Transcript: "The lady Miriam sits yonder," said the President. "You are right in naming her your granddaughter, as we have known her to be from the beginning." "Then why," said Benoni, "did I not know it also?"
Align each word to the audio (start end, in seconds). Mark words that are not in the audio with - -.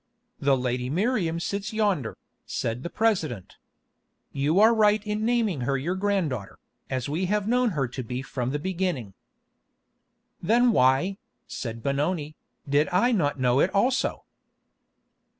"The 0.39 0.57
lady 0.57 0.89
Miriam 0.89 1.39
sits 1.39 1.71
yonder," 1.73 2.17
said 2.47 2.81
the 2.81 2.89
President. 2.89 3.57
"You 4.31 4.59
are 4.59 4.73
right 4.73 5.05
in 5.05 5.25
naming 5.25 5.61
her 5.61 5.77
your 5.77 5.93
granddaughter, 5.93 6.57
as 6.89 7.07
we 7.07 7.25
have 7.27 7.47
known 7.47 7.69
her 7.77 7.87
to 7.89 8.01
be 8.01 8.23
from 8.23 8.49
the 8.49 8.57
beginning." 8.57 9.13
"Then 10.41 10.71
why," 10.71 11.17
said 11.45 11.83
Benoni, 11.83 12.35
"did 12.67 12.89
I 12.89 13.11
not 13.11 13.39
know 13.39 13.59
it 13.59 13.69
also?" 13.75 14.23